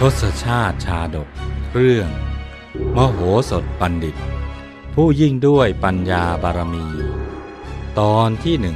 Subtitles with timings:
[0.00, 1.28] ทศชาติชาดก
[1.74, 2.08] เรื่อง
[2.96, 3.18] มโห
[3.50, 4.16] สถบัณฑิต
[4.94, 6.86] ผู้ยิ่งด้วยปัญญาบารมี
[8.00, 8.66] ตอนที่ 167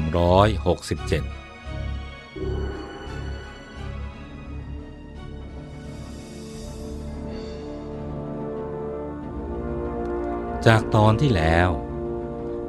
[10.67, 11.71] จากตอนที่แล้ว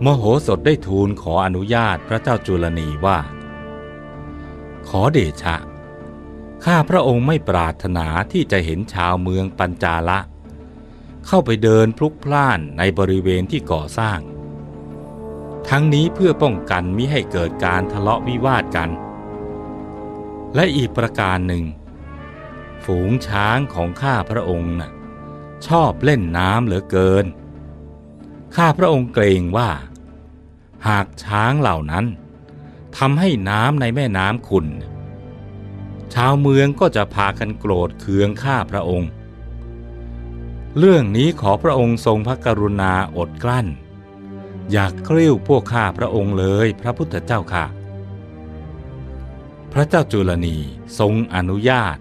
[0.05, 3.20] มโหสถได้ทูลขออนุญาตพระเจ้าจุลนีว่า
[4.88, 5.55] ขอเดชะ
[6.66, 10.20] ข้าพระองค์ไม่ปรารถนาที่จะเห็นชาวเมืองปัญจาละ
[11.27, 14.20] เข้าไปเดินพลุกพล่านในบริเวณที่ก่อสร้าง
[15.70, 18.89] ทั้งนี้เพื่อป้องกันมิให้เกิดการทะเลาะวิวาทกัน
[20.55, 21.63] และอีกประการหนึ่ง
[22.86, 24.91] ฝูงช้างของข้าพระองค์น่ะ
[25.67, 27.25] ชอบเล่นน้ำเหลือเกิน
[28.55, 29.69] ข้าพระองค์เกรงว่า
[30.88, 32.05] หากช้างเหล่านั้น
[32.97, 34.67] ทำให้น้ำในแม่น้ำขุ่น
[36.14, 39.09] ชาวเมืองก็จะพากันโกรธเคืองข้าพระองค์
[40.77, 43.67] เรื่องนี้ขอพระองค์ทรงพระกรุณาอดกลั้น
[44.72, 47.66] อยากกริ้วพวกข้าพระองค์เลยพระพุทธเจ้าค่ะ
[49.73, 50.58] พระเจ้าจุลนี
[51.00, 51.97] ทรงอนุญาต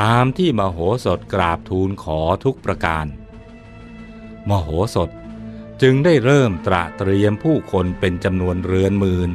[0.00, 3.06] ตามที่มโหสถกราบทูลขอทุกประการ
[4.48, 5.10] มโหสถ
[5.82, 9.30] จึงได้เริ่มตระเตรียมผู้คนเป็นจำนวนเรือนหมื่น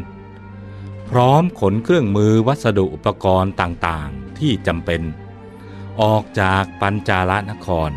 [1.10, 5.02] พร้อมขนเครื่องมือวัสดุอุปกรณ์ต่างๆ ที่จำเป็น
[6.02, 7.92] ออกจากปัญจาลนคร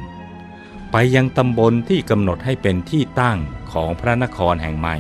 [0.91, 3.39] ไปยังตำบลที่กำหนดให้เป็นที่ตั้ง
[3.73, 4.97] ของพระนครแห่งใหม่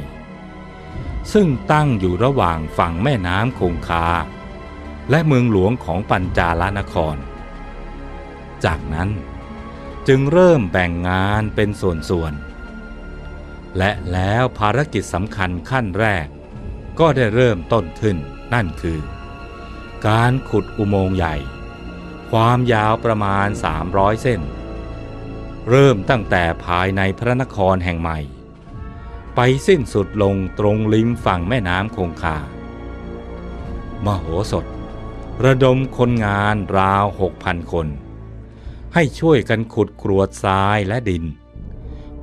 [1.32, 4.08] ซึ่งตั้งอยู่ระหว่างฝั่งแม่น้ำคงคา
[5.10, 7.16] และเมืองหลวงของปัญจาลนคร
[8.64, 9.10] จากนั้น
[10.08, 12.51] จึงเริ่มแบ่งงานเป็นส่วนๆ
[13.78, 16.26] และแล้วภารกิจสำคัญขั้นแรก
[17.00, 18.16] ก็ได้เริ่มต้นขึ้น
[18.54, 19.00] นั่นคือ
[20.08, 21.34] การขุดอุโมงค์ใหญ่
[22.30, 23.48] ความยาวประมาณ
[23.84, 24.40] 300 เส้น
[25.68, 28.18] เริ่มตั้งแต่ภายในพระนครแห่งใหม่
[29.36, 32.38] ไปสิ้นสุดลงตรงริมฝั่งแม่น้ำคงคา
[34.04, 34.64] มโหสถ
[35.44, 37.86] ระดมคนงานราวหกพันคน
[38.94, 41.24] ให้ช่วยกันขุดกรวดทรายและดิน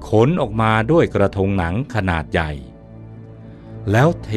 [0.08, 2.52] ขนออกมาด้วยกระทงหนังขนาดใหญ่
[3.92, 4.30] แล้วเท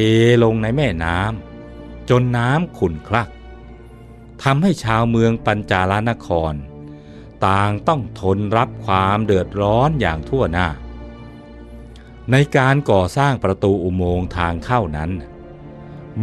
[0.43, 3.29] ลงในแม่น้ำจนน้ำขุ่นคลัก
[4.43, 6.53] ทำให้ชาวเมืองปัญจาลนคร
[7.45, 10.67] ต่างต้องทนรับความเดือดร้อนอย่างทั่วหน้า
[12.31, 15.11] ในการก่อสร้างประตูอุโมงค์ทางเข้านั้น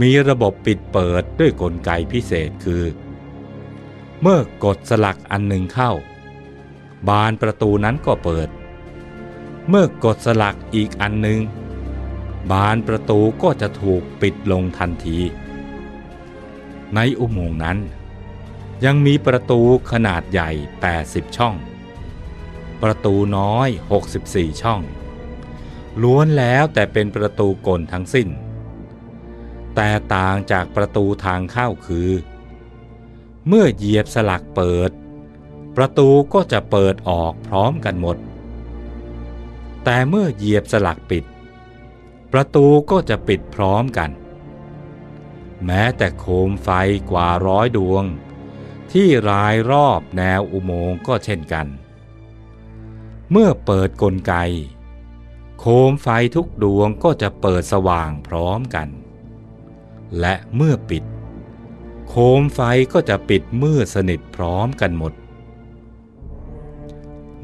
[0.01, 2.85] มีระบบปิดเปิดด้วยกลไกพิเศษคือ
[4.21, 5.93] เมื่อกดสลักอันหนึ่งเข้า
[7.09, 8.49] บานประตูนั้นก็เปิด
[9.69, 11.41] เมื่อกดสลักอีกอันหนึ่ง
[12.51, 15.19] บานประตูก็จะถูกปิดลงทันที
[16.95, 17.79] ในอุโมงค์นั้น
[18.85, 19.61] ยังมีประตู
[19.91, 20.51] ขนาดใหญ่
[20.95, 21.55] 80 ช่อง
[22.83, 23.69] ประตูน้อย
[24.15, 24.81] 64 ช่อง
[26.03, 28.29] ล้วนแล้วแต่เป็นประตูกลทั้งสิ้น
[29.75, 32.11] แต่ต่างจากประตูทางเข้าคือ
[33.47, 34.91] เมื่อเหยียบสลักเปิด
[35.77, 38.17] ประตูก็จะเปิดออกพร้อมกันหมด
[39.85, 41.25] แต่เมื่อเหยียบสลักปิด
[42.33, 44.11] ประตูก็จะปิดพร้อมกัน
[45.67, 46.69] แม้แต่โคมไฟ
[47.11, 48.05] กว่าร้อยดวง
[48.93, 51.67] ที่รายรอบแนวอุโมงค์ก็เช่นกัน
[53.31, 54.35] เมื่อเปิดกลไก
[55.59, 58.89] โคมไฟทุกดวงก็จะเปิดสว่างพร้อมกัน
[60.21, 61.05] และเมื่อปิด
[62.09, 62.61] โคมไฟ
[62.93, 65.13] ก็จะปิดมืดสนิทพร้อมกันหมด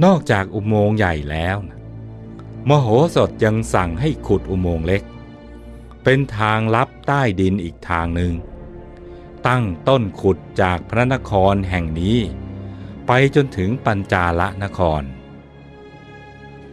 [0.05, 1.76] นอกจากอุโมงค์ใหญ่แล้วนะ
[2.71, 5.03] มโหสถยังสั่งให้ขุดอุโมงค์เล็ก
[6.05, 8.33] เป็นทางลับใต้ดินอีกทางหนึ่ง
[9.47, 12.19] ตั้งต้นขุดจากพระนครแห่งนี้
[13.07, 15.03] ไปจนถึงปัญจาละนคร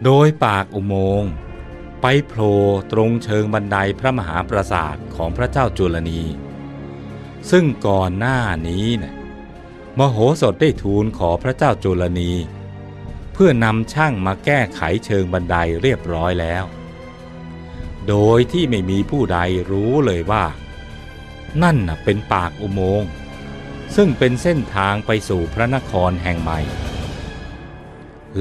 [0.04, 1.32] โดยปากอุโมงค์
[2.02, 2.56] ไปโผล่
[2.92, 6.22] ตรงเชิงบันไดพระมหาปราสาทของพระเจ้าจุลนี
[7.52, 9.14] ซึ่งก่อนหน้านี้นะ
[10.00, 12.32] มโหสถได้ทูลขอพระเจ้าจุลนี
[13.34, 16.64] เพื่อนำช่างมาแก้ไขเชิงบันไดเรียบร้อยแล้ว
[18.08, 19.40] โดยที่ไม่มีผู้ใด
[19.72, 20.46] รู้เลยว่า
[21.64, 23.10] นั่นเป็นปากอุโมงค์
[23.96, 26.60] ซึ่งเป็นเส้นทางไปสู่พระนครแห่งใหม่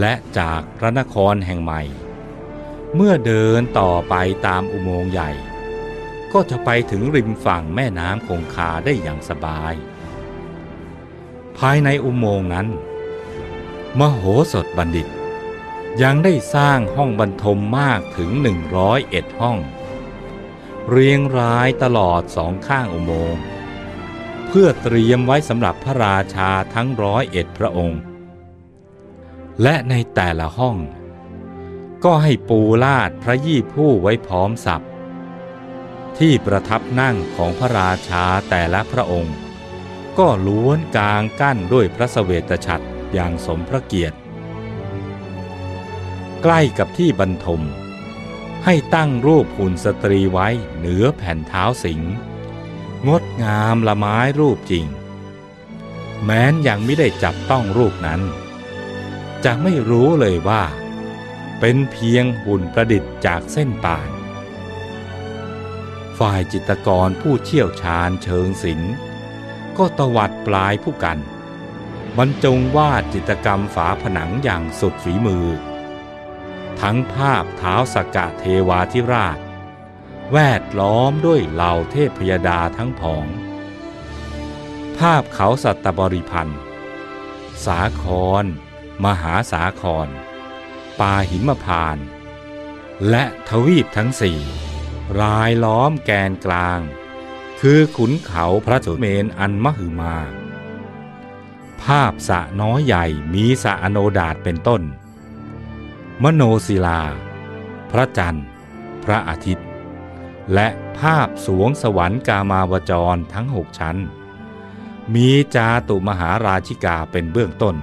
[0.00, 1.82] และจากพระนครแห่งใหม่
[2.94, 4.14] เมื่อเดินต่อไป
[4.46, 5.30] ตามอุโมงค์ใหญ่
[6.32, 9.74] ก็จะไปถึงริมฝั่งแม่น้ำคงคาได้อย่างสบาย
[11.58, 12.68] ภายในอุโมงค์นั้น
[14.00, 14.22] มโห
[14.52, 15.08] สถบัณฑิต
[16.02, 18.30] ยังได้สร้างห้องบรรทมมากถึง
[18.84, 19.58] 101 ห้อง
[20.88, 23.42] เรียงรายตลอดสองข้างอุโมงค์
[24.46, 28.00] เพื่อเตรียมไว้สำหรับพระราชาทั้งร้อยเอ็ดพระองค์
[29.62, 30.76] และในแต่ละห้อง
[32.04, 34.84] ก็ให้ปูลาดพระยี่ผู้ไว้พร้อมสับ
[36.18, 39.36] ที่ประทับนั่งของพระราชาแต่ละพระองค์
[40.18, 44.16] ก็ล้วนกลางกั้นด้วยพระสเสวตฉัตร อย่างสมพระเกียรติ
[46.42, 47.62] ใกล้กับที่บรรทม
[48.64, 52.00] ให้ตั้งรูปหุ่นสตรีไว้เหนือแผ่นเท้าสิง
[53.08, 54.86] งดงามละไม้รูปจริง
[56.24, 58.20] แม้นยังไม่ได้จับต้องรูปนั้น
[59.44, 60.62] จะไม่รู้เลยว่า
[61.60, 64.10] เป็นเพียงหุ่นประดิษฐ์จากเส้นป่าน
[66.18, 68.94] ฝ่ายจิตกรผู้เชี่ยวชาญเชิงศิลป์
[69.78, 71.18] ก็ตวัดปลายผู้กัน
[72.18, 75.46] บรรจงวาดจิตกรรมฝาผนังอย่างสุดฝีมือ
[76.80, 79.38] ทั้งภาพเท้าสกกะเทวาธิราช
[80.32, 83.26] แวดล้อมด้วยเหล่าเทพยดาทั้งผอง
[84.98, 86.60] ภาพเขาสัตบริพันธ์
[87.64, 88.04] สาค
[88.42, 88.44] ร
[89.04, 90.08] มหาสาคร
[91.00, 91.98] ปาหิมพาน
[93.10, 94.40] และทวีปทั้งสี่
[95.20, 96.80] รายล้อมแกนกลาง
[97.60, 100.16] คือขุนเขาพระสุเมนอันมหึมา
[101.84, 104.82] ภาพสะน้อยใหญ่มีสะอโนดาตเป็นต้น
[106.22, 107.00] มโนศิลา
[107.90, 108.46] พระจันทร์
[109.04, 109.68] พระอาทิตย์
[110.54, 110.68] และ
[110.98, 113.96] ภาพสวงสวรรค์กามาวจรทั้งหกชั้น
[115.14, 117.76] มีจาตุมหาราชิกาเป็นเบื้องต้น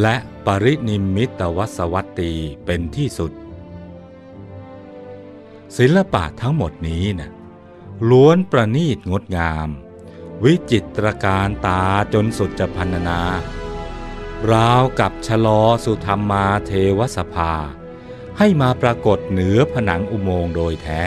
[0.00, 0.16] และ
[0.46, 2.32] ปรินิมมิตวสวัตตี
[2.64, 3.32] เป็นที่สุด
[5.76, 7.30] ศิลปะทั้งหมดนี้นะ
[8.10, 9.68] ล้วนประณีตงดงาม
[10.42, 11.82] วิจิตรการตา
[12.14, 13.20] จนสุดจะพันนา
[14.52, 17.52] ราวกับชะลอสุธรรมาเทวสภา
[18.38, 21.02] ให้มาปรากฏเหนือผนังอุโมงค์โดยแท้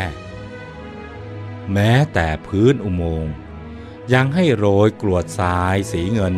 [1.73, 3.33] แม้แต่พื้นอุโมงค์
[4.13, 6.35] ยังให้โรยกรวดทรายสีเงิน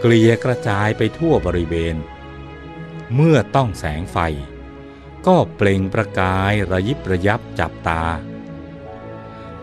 [0.00, 1.96] เกลี่ยกระจายไปทั่วบริเวณ
[3.14, 4.18] เมื่อต้องแสงไฟ
[5.26, 8.02] ก็เปล่งประกายระยิบระยับจับตา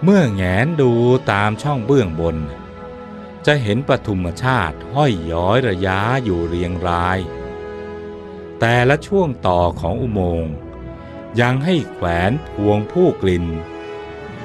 [0.04, 0.92] เมื่อแงนดู
[1.32, 2.38] ตามช่องเบื้องบน
[3.46, 7.20] จะเห็นปฐุมชาติห้อยย้อยระยะอยู่เรียงราย
[8.60, 10.54] แต่ละช่วงต่อของอุโมงค์
[11.40, 13.46] ยังให้แขวนพวงผู้กลิ่น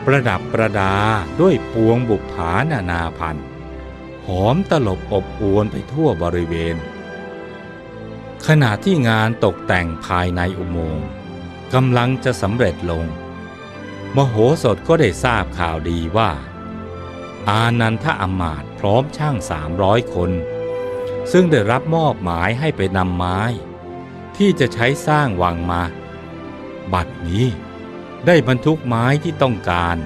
[0.05, 0.95] ประดับประดา
[1.41, 3.47] ด้วยปวงบุปผานานาพันธ์
[4.27, 6.77] หอมตลบอบอวนไปทั่วบริเวณ
[8.47, 11.07] ขณะที่งานตกแต่งภายในอุโมงค์
[11.75, 13.05] กำลังจะสำเร็จลง
[14.17, 16.31] มโหสถก็ได้ทราบข่าวดีว่า
[17.49, 20.31] อานันทอมาตย์พร้อมช่างสามร้อยคน
[21.33, 23.41] ซึ่งได้รับมอบหมายให้ไปนำไม้
[24.37, 25.83] ที่จะใช้สร้างวังมา
[26.93, 27.47] บัดนี้
[28.27, 29.97] ได้บรรทุกไม้ที่ต้องการ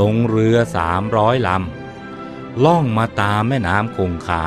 [0.00, 4.46] ลงเรือสามร้อยลำ ล่องมาตามแม่น้ำคงคา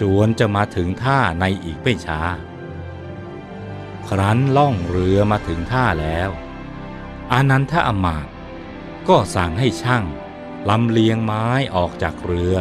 [0.00, 2.20] จวนจะมาถึงท่าในอีกไม่ช้า
[4.08, 6.30] ครั้นล่องเรือมาถึงท่าแล้ว
[7.32, 8.26] อานันทอมาต
[9.08, 10.04] ก็สั่งให้ช่าง
[10.68, 12.56] ลำเลียงไม้ออกจากเรือ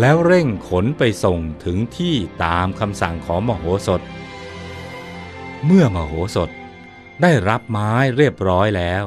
[0.00, 4.02] แล้วเร่งขนไปส่งถึงที่ตามคำสั่งของมโหสถ
[5.64, 6.50] เมื่อมโหสถ
[7.22, 9.04] ได้รับไม้เรียบร้อยแล้ว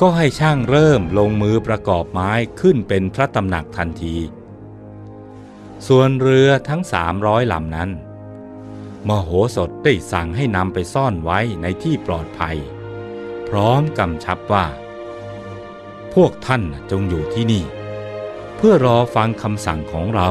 [0.00, 4.16] ก็ให้ช่างเริ่มลงมือประกอบไม้ขึ้นเป็นพระตำหนักทันที
[5.88, 7.90] ส่วนเรือทั้งสามร้อยลำนั้น
[9.08, 12.56] มโหสถได้สั่งให้นำไปซ่อนไว้ในที่ปลอดภัย
[13.54, 14.66] ร้อมกำชับว่า
[16.14, 17.64] พวกท่านจงอยู่ที่นี่
[18.56, 20.28] เพื่อรอฟังคำสั่งของเรา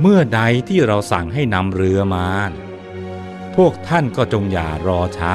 [0.00, 2.26] เมื่อใดที่เราสั่งให้นำเรือมา
[3.56, 5.34] พวกท่านก็จงอย่ารอช้า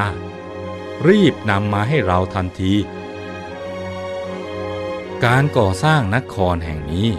[1.08, 2.74] รีบนำมาให้เราทันที
[5.26, 7.10] การก่อสร้างนครแห่งนี้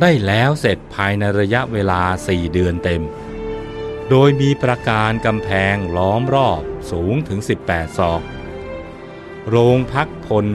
[0.00, 3.02] ได้แล้วเสร็จภายในระยะเวลาสี่เดือนเต็ม
[4.10, 8.22] โดยมีประการกำแพงล้อมรอบสูงถึง 18 ศอก
[9.48, 10.46] โรงพักพล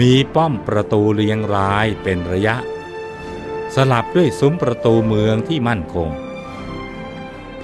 [0.00, 2.56] มีป้อมประตูเรียงรายเป็นระยะ
[3.74, 6.08] สลับด้วยซุ้มประตูเมืองที่มั่นคง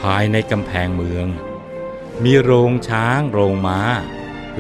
[0.00, 1.26] ภายในกำแพงเมือง
[2.25, 3.81] มีโรงช้างโรงม้า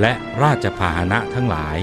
[0.00, 1.78] และราชพาหนะทั้งหลาย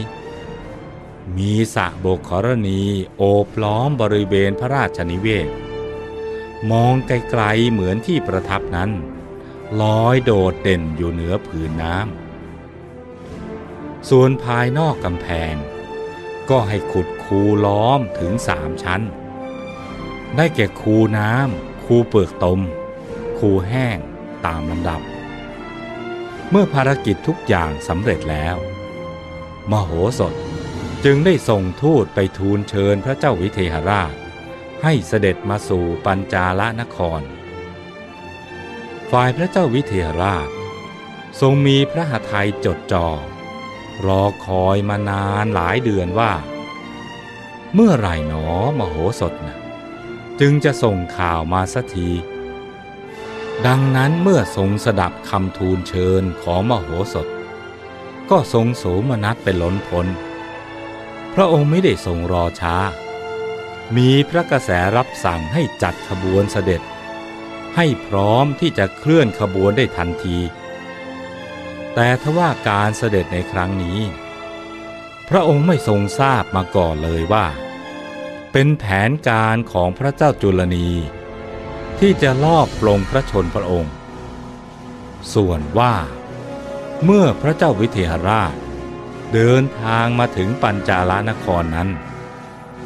[1.38, 2.82] มีสระโบกขรณี
[3.18, 5.50] โอบล้อมบริเวณพระราชนิเวศ
[6.72, 8.92] มองไกลๆเหมือนที่ประทับนั้น
[9.82, 12.25] ลอยโดดเด่นอยู่เหนือผืนน้ำ
[14.10, 15.56] ส่วนภายนอกกำแพง
[16.50, 19.02] ก็ให้ขุดคูล้อมถึงสามชั้น
[20.36, 22.60] ได้แก่คูน้ำคูเปลือกตม
[23.40, 23.98] คูแห้ง
[24.46, 25.02] ตามลำดับ
[26.50, 28.56] เมื่อภารกิจทุกอย่างสำเร็จแล้ว
[29.72, 30.34] มโหสถ
[31.06, 34.14] จึงได้ส่งทูตไปทูลเชิญพระเจ้าวิเทหราช
[34.84, 37.22] ให้เสด็จมาสู่ปัญจาลนคร
[39.12, 40.50] ฝ่ายพระเจ้าวิเทหราช
[41.42, 43.08] ทรงมีพระหทัยจดจอ่อ
[44.06, 46.32] รอคอยมานานหลายเดือนว่า
[47.74, 48.50] เมื่อไหร่หนอ
[48.80, 49.58] มโหสถนะ
[50.40, 52.10] จึงจะส่งข่าวมาสักที
[53.68, 57.28] ดังนั้นเมื่อทรงสดับคำทูลเชิญของมโหสถ
[58.30, 60.08] ก็ทรงโสมนัสเป็นล้นพ้น
[61.34, 62.76] พระองค์ไม่ได้ทรงรอช้า
[63.98, 66.82] มีพระกระแสรับสั่งให้จัดขบวนเสด็จ
[67.76, 70.38] ให้พร้อมที่จะเคลื่อนขบวนได้ทันที
[71.96, 74.00] แต่ทว่าการเสด็จในครั้งนี้
[75.30, 77.48] พระองค์ไม่ทรงทราบมาก่อนเลยว่า
[78.52, 80.90] เป็นแผนการของพระเจ้าจุลนี
[82.00, 83.94] ที่จะลอบปลงพระชนพระองค์
[85.34, 85.96] ส่วนว่า
[87.04, 88.54] เมื่อพระเจ้าวิเทหราช
[89.34, 91.90] เดินทางมาถึงปัญจาลนครนั้น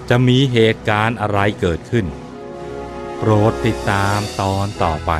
[0.09, 2.05] จะมีเหตุการณ์อะไรเกิดขึ้น
[3.17, 5.11] โปรดติดตามตอนต่อไป